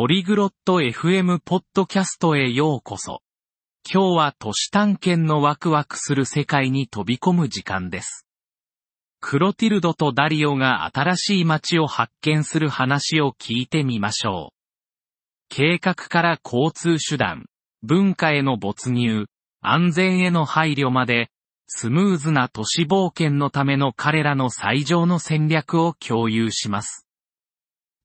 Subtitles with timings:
[0.00, 3.18] ポリグロット FM ポッドキャストへようこそ。
[3.84, 8.24] 今日は都市探検のワクワクする世界に飛び込む時間です。
[9.20, 14.54] クロティルドとダリオが新しい街を発見する話を聞いてみましょう。
[15.48, 17.46] 計画から交通手段、
[17.82, 19.26] 文化への没入、
[19.62, 21.30] 安全への配慮まで、
[21.66, 27.07] スムーズな都市冒険のための彼らの最上の戦略を共有します。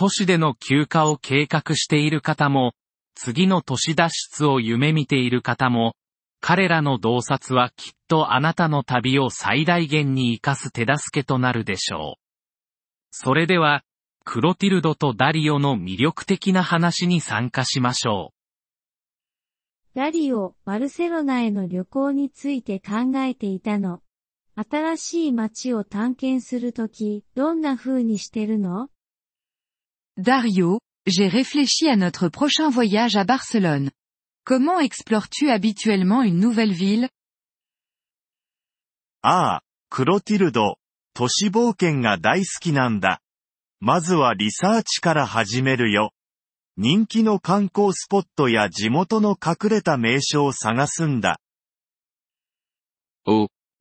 [0.00, 2.70] 都市での休暇を計画している方も、
[3.16, 5.96] 次の都市脱出を夢見ている方も、
[6.40, 12.14] 彼らの洞察はきっとあなたの旅を最大限に活かす手助けとなるでしょう。
[13.10, 13.82] それでは、
[14.24, 18.30] クロティルドとダリオの魅力的な話に参加しましょ
[19.96, 19.98] う。
[19.98, 24.00] ダリオ、バルセロナへの旅行について考えていたの。
[24.54, 28.90] 新しい街を探検するとき、どんな風にしてるの
[30.20, 33.92] Dario, j'ai réfléchi à notre prochain voyage à Barcelone.
[34.44, 37.08] Comment explores-tu habituellement une nouvelle ville?
[39.22, 39.60] Ah,
[39.92, 40.28] Oh,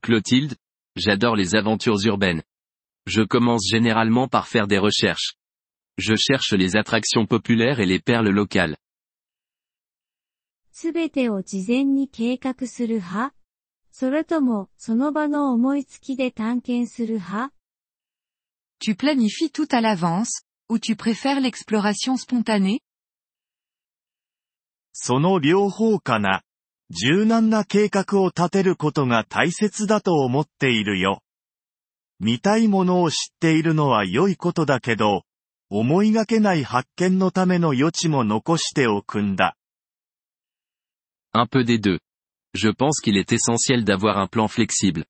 [0.04, 0.56] Clotilde,
[0.96, 2.44] j'adore les aventures urbaines.
[3.08, 5.37] Je commence généralement par faire des recherches.
[5.98, 8.78] Je cherche les attractions populaires et les perles locales.
[10.72, 13.34] すべてを事前に計画する派
[13.90, 17.52] それとも、その場の思いつきで探検する派
[18.80, 20.30] Tu planifies tout à l'avance,
[20.70, 22.82] ou tu préfères l'exploration spontanée?
[24.94, 26.44] その両方かな。
[26.92, 31.22] 柔軟な計画を立てることが大切だと思っているよ。
[32.20, 35.24] 見たいものを知っているのは良いことだけど、
[35.70, 36.08] Un
[41.46, 42.00] peu des deux.
[42.54, 45.04] Je pense qu'il est essentiel d'avoir un plan flexible.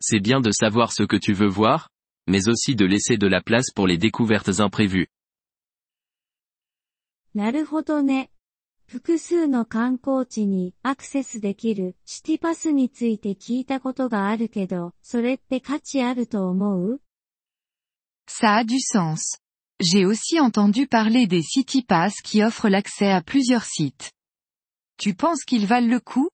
[0.00, 1.90] C'est bien de savoir ce que tu veux voir,
[2.26, 5.08] mais aussi de laisser de la place pour les découvertes imprévues.
[7.34, 8.30] なるほどね。
[8.86, 17.00] 複数の観光地にアクセスできるシティパスについて聞いたことがあるけど、それって価値あると思う
[18.28, 19.38] Ça a du sens.
[19.84, 24.12] J'ai aussi entendu parler des City Pass qui offrent l'accès à plusieurs sites.
[24.96, 26.28] Tu penses qu'ils valent le coup?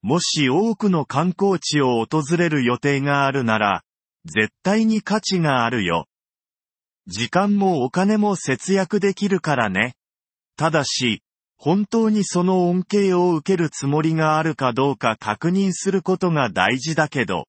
[0.00, 3.84] もし多くの観光地を訪れる予定があるなら、
[4.26, 6.06] 絶対に価値があるよ。
[7.06, 9.94] 時間もお金も節約できるからね。
[10.58, 11.22] ただし、
[11.58, 17.46] 本当にその恩恵を受けるつもりがあるかどうか確認することが大事だけど。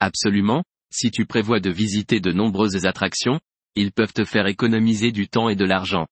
[0.00, 3.40] Absolument, Si tu prévois de visiter de nombreuses attractions,
[3.74, 6.06] ils peuvent te faire économiser du temps et de l'argent.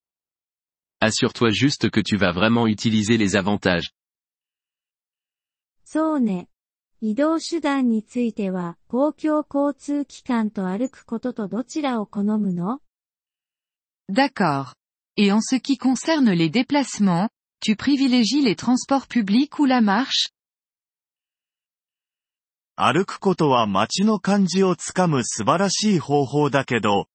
[1.01, 3.91] Assure-toi juste que tu vas vraiment utiliser les avantages.
[14.09, 14.75] D'accord.
[15.17, 17.29] Et en ce qui concerne les déplacements,
[17.61, 20.27] tu privilégies les transports publics ou la marche
[22.77, 27.07] 歩くことは街の感じをつかむ素晴らしい方法だけど、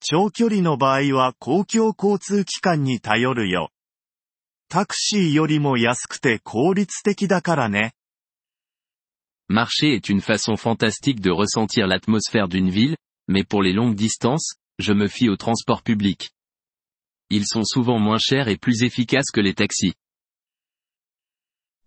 [0.00, 3.70] 長距離の場合は公共交通機関に頼るよ。
[4.68, 7.92] タクシーよりも安くて効率的だからね。
[9.48, 12.96] Marcher est une façon fantastique de ressentir l'atmosphère d'une ville,
[13.28, 16.30] mais pour les longues distances, je me fie aux transports publics.
[17.30, 19.92] Ils sont souvent moins chers et plus efficaces que les taxis.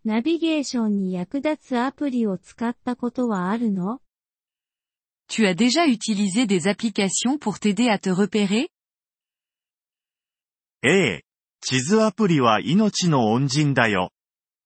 [0.07, 3.99] ナビゲーションに役立つアプリを使ったことはあるの
[5.29, 8.69] Tu as déjà utilisé des applications pour t'aider à te repérer?
[10.81, 11.23] ええ、
[11.59, 14.11] 地図アプリは命の恩人だよ。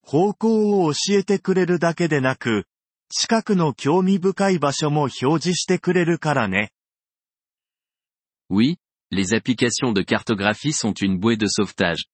[0.03, 2.66] 方向を教えてくれるだけでなく、
[3.09, 6.69] 近くの興味深い場所も表示してくれるからね。
[8.51, 8.78] Oui,
[9.09, 12.11] les applications de cartographie sont une bouée de sauvetage.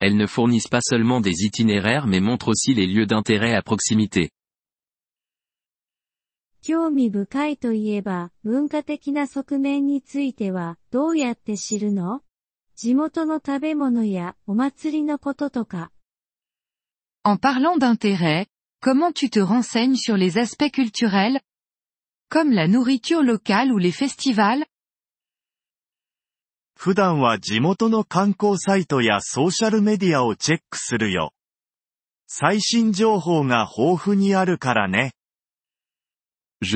[0.00, 4.30] elles ne fournissent pas seulement des itinéraires mais montrent aussi les lieux d'intérêt à proximité.
[6.70, 6.92] En
[17.36, 18.46] parlant d'intérêt,
[18.80, 21.38] comment tu te renseignes sur les aspects culturels
[22.30, 24.64] Comme la nourriture locale ou les festivals,
[26.82, 26.90] je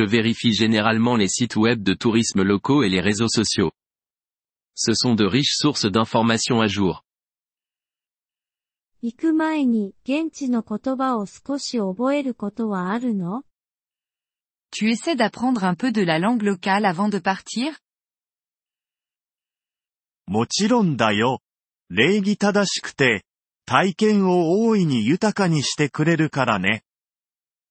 [0.05, 3.71] vérifie généralement les sites web de tourisme locaux et les réseaux sociaux.
[4.75, 7.03] Ce sont de riches sources d'informations à jour.
[14.71, 17.79] Tu essaies d'apprendre un peu de la langue locale avant de partir
[20.26, 21.41] もちろんだよ。
[21.91, 23.25] 礼儀正しくて、
[23.67, 26.82] 体験を大いに豊かにしてくれるからね。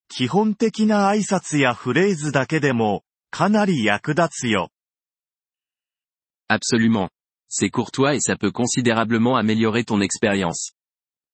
[0.08, 4.70] 基本的な挨拶やフレーズだけでも、かなり役立つよ。
[6.50, 7.10] Absolument.
[7.50, 10.72] C'est courtois et ça peut considérablement améliorer ton expérience.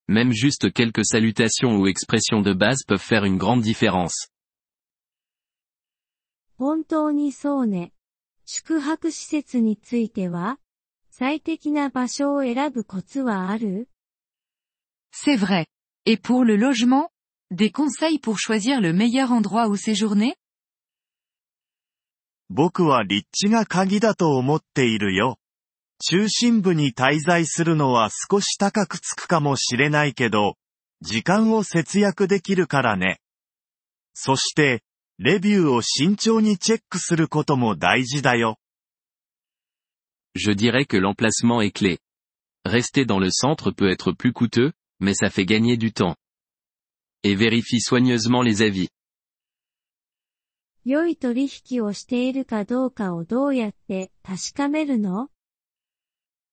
[0.07, 4.29] Même juste quelques salutations ou expressions de base peuvent faire une grande différence.
[6.57, 7.93] 本当にそうね。
[8.45, 10.59] 宿泊施設については
[11.19, 13.89] 最適な場所を選ぶコツはある
[15.13, 15.65] C'est vrai.
[16.07, 17.09] Et pour le logement
[17.51, 20.35] Des conseils pour choisir le meilleur endroit où séjourner
[22.49, 25.37] 僕は立地が鍵だと思っているよ。
[26.09, 30.55] 中心部に滞在するのは少し高くつくかもしれないけど、
[31.01, 33.19] 時間を節約できるからね。
[34.13, 34.83] そして、
[35.17, 38.58] レビューを慎重にチェックすることも大事だよ。
[40.39, 41.99] je dirais que l'emplacement est clé.
[42.65, 46.15] Rester dans le centre peut être plus coûteux, mais ça fait gagner du temps.
[47.23, 48.87] Et vérifie soigneusement les avis.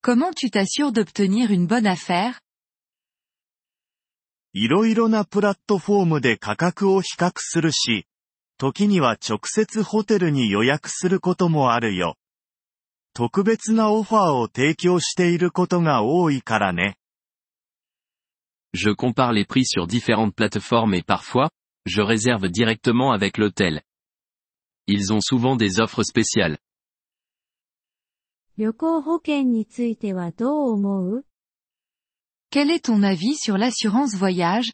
[0.07, 2.41] Comment tu t'assures d'obtenir une bonne affaire
[13.19, 13.27] je
[18.93, 21.49] compare les prix sur différentes plateformes et parfois,
[21.87, 23.81] je réserve directement avec l'hôtel.
[24.87, 26.59] Ils ont souvent des offres spéciales.
[28.59, 28.75] Quel
[32.71, 34.73] est ton avis sur l'assurance voyage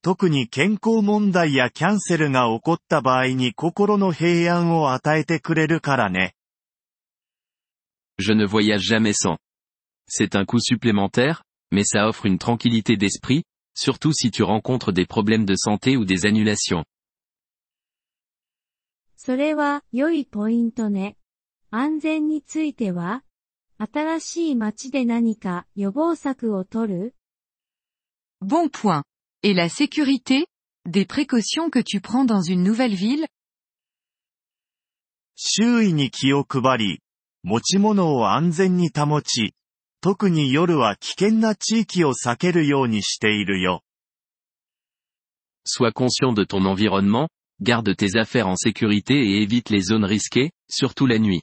[0.00, 6.34] 特に健康問題やキャンセルが起こった場合に心の平安を与えてくれるからね。
[8.20, 9.36] Je ne voyage jamais sans.
[10.08, 11.42] C'est un coût supplémentaire,
[11.72, 13.42] mais ça offre une tranquillité d'esprit,
[13.74, 16.84] surtout si tu rencontres des problèmes de santé ou des annulations.
[19.16, 21.16] それは良いポイントね。
[21.72, 23.24] 安全については
[23.78, 27.14] 新しい街で何か予防策を取る
[28.40, 29.02] Bon point.
[29.44, 30.46] Et la sécurité
[30.84, 33.24] Des précautions que tu prends dans une nouvelle ville
[35.36, 35.82] Sois
[45.92, 47.28] conscient de ton environnement,
[47.60, 51.42] garde tes affaires en sécurité et évite les zones risquées, surtout la nuit.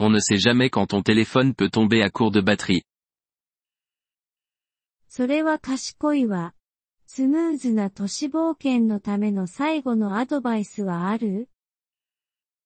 [0.00, 2.84] on ne sait jamais quand ton téléphone peut tomber à court de batterie.
[5.08, 6.54] それは賢いわ。
[7.06, 11.48] スムーズな都市冒険のための最後のアドバイスはある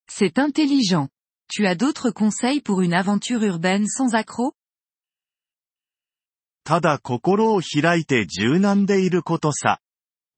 [0.09, 1.07] C'est intelligent.
[1.49, 4.53] Tu as d'autres conseils pour une aventure urbaine sans accroc?
[6.65, 9.79] ただ心を開いて柔軟でいることさ。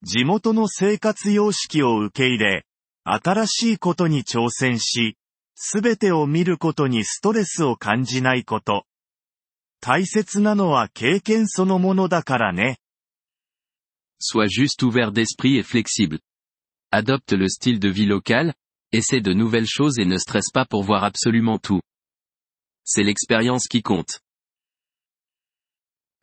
[0.04, 2.66] 地元の生活様式を受け入れ、
[3.06, 5.18] 新しいことに挑戦し、
[5.58, 6.04] Sois juste
[14.84, 16.20] ouvert d'esprit et flexible.
[16.92, 18.54] Adopte le style de vie local,
[18.92, 21.80] essaie de nouvelles choses et ne stresse pas pour voir absolument tout.
[22.84, 24.20] C'est l'expérience qui compte.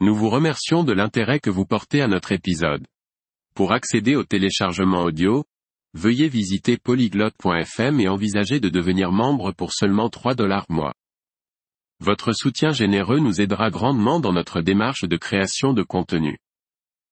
[0.01, 2.87] Nous vous remercions de l'intérêt que vous portez à notre épisode.
[3.55, 5.47] Pour accéder au téléchargement audio,
[5.95, 10.95] veuillez visiter polyglotte.fm et envisager de devenir membre pour seulement 3 dollars mois.
[12.01, 16.39] Votre soutien généreux nous aidera grandement dans notre démarche de création de contenu.